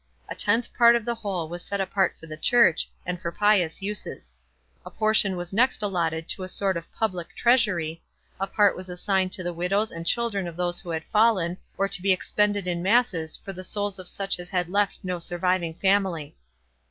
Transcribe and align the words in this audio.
A 0.27 0.33
tenth 0.33 0.73
part 0.75 0.95
of 0.95 1.05
the 1.05 1.13
whole 1.13 1.47
was 1.47 1.61
set 1.63 1.79
apart 1.79 2.15
for 2.19 2.25
the 2.25 2.35
church, 2.35 2.89
and 3.05 3.21
for 3.21 3.31
pious 3.31 3.83
uses; 3.83 4.35
a 4.83 4.89
portion 4.89 5.37
was 5.37 5.53
next 5.53 5.83
allotted 5.83 6.27
to 6.29 6.41
a 6.41 6.47
sort 6.47 6.75
of 6.75 6.91
public 6.91 7.35
treasury; 7.35 8.01
a 8.39 8.47
part 8.47 8.75
was 8.75 8.89
assigned 8.89 9.31
to 9.33 9.43
the 9.43 9.53
widows 9.53 9.91
and 9.91 10.07
children 10.07 10.47
of 10.47 10.57
those 10.57 10.79
who 10.79 10.89
had 10.89 11.03
fallen, 11.03 11.55
or 11.77 11.87
to 11.87 12.01
be 12.01 12.11
expended 12.11 12.67
in 12.67 12.81
masses 12.81 13.37
for 13.37 13.53
the 13.53 13.63
souls 13.63 13.99
of 13.99 14.09
such 14.09 14.39
as 14.39 14.49
had 14.49 14.69
left 14.69 14.97
no 15.03 15.19
surviving 15.19 15.75
family. 15.75 16.35